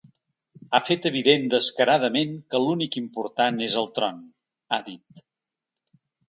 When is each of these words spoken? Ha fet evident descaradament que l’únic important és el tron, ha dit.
Ha 0.75 0.79
fet 0.85 1.03
evident 1.09 1.43
descaradament 1.53 2.33
que 2.55 2.61
l’únic 2.63 2.97
important 3.03 3.61
és 3.67 3.77
el 3.83 3.91
tron, 3.99 4.19
ha 4.71 4.81
dit. 4.89 5.23